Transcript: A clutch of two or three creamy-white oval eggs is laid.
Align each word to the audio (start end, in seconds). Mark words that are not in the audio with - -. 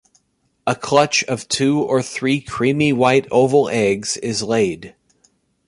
A 0.65 0.73
clutch 0.75 1.23
of 1.25 1.47
two 1.47 1.79
or 1.79 2.01
three 2.01 2.41
creamy-white 2.41 3.27
oval 3.29 3.69
eggs 3.69 4.17
is 4.17 4.41
laid. 4.41 4.95